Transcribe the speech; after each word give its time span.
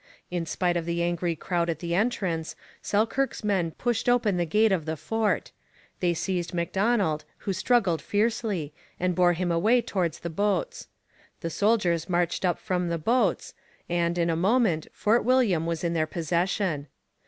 In 0.31 0.47
spite 0.47 0.77
of 0.77 0.85
the 0.85 1.03
angry 1.03 1.35
crowd 1.35 1.69
at 1.69 1.77
the 1.77 1.93
entrance, 1.93 2.55
Selkirk's 2.81 3.43
men 3.43 3.69
pushed 3.69 4.09
open 4.09 4.37
the 4.37 4.47
gate 4.47 4.71
of 4.71 4.85
the 4.85 4.97
fort. 4.97 5.51
They 5.99 6.15
seized 6.15 6.53
M'Donald, 6.55 7.23
who 7.45 7.53
struggled 7.53 8.01
fiercely, 8.01 8.73
and 8.99 9.13
bore 9.13 9.33
him 9.33 9.51
away 9.51 9.79
towards 9.83 10.17
the 10.21 10.31
boats. 10.31 10.87
The 11.41 11.51
soldiers 11.51 12.09
marched 12.09 12.43
up 12.43 12.57
from 12.57 12.89
the 12.89 12.97
boats, 12.97 13.53
and, 13.87 14.17
in 14.17 14.31
a 14.31 14.35
moment, 14.35 14.87
Fort 14.91 15.23
William 15.23 15.67
was 15.67 15.83
in 15.83 15.93
their 15.93 16.07
possession. 16.07 16.87